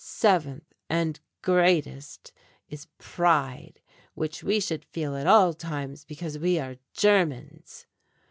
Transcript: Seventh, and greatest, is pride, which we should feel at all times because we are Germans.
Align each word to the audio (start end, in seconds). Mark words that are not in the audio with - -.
Seventh, 0.03 0.73
and 0.89 1.19
greatest, 1.43 2.31
is 2.67 2.87
pride, 2.97 3.81
which 4.15 4.43
we 4.43 4.59
should 4.59 4.83
feel 4.83 5.15
at 5.15 5.27
all 5.27 5.53
times 5.53 6.05
because 6.05 6.39
we 6.39 6.57
are 6.57 6.77
Germans. 6.91 7.85